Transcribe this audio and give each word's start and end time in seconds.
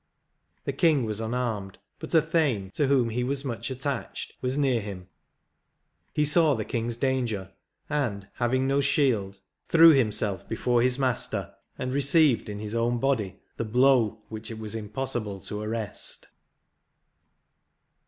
The 0.63 0.73
king 0.73 1.05
was 1.05 1.19
unarmed, 1.19 1.77
but 1.99 2.15
a 2.15 2.23
thane, 2.23 2.71
to 2.71 2.87
whom 2.87 3.09
he 3.11 3.23
was 3.23 3.45
much 3.45 3.69
attached, 3.69 4.33
was 4.41 4.57
near 4.57 4.81
him; 4.81 5.09
he 6.11 6.25
saw 6.25 6.55
the 6.55 6.65
king's 6.65 6.97
danger, 6.97 7.51
and, 7.87 8.27
having 8.33 8.65
no 8.67 8.81
shield, 8.81 9.39
threw 9.69 9.91
himself 9.91 10.49
before 10.49 10.81
his 10.81 10.97
master, 10.97 11.53
and 11.77 11.93
received 11.93 12.49
in 12.49 12.57
his 12.57 12.73
own 12.73 12.99
body 12.99 13.41
the 13.57 13.63
blow 13.63 14.23
which 14.29 14.49
it 14.49 14.57
was 14.57 14.73
impossible 14.73 15.39
to 15.41 15.61
arrest. 15.61 16.29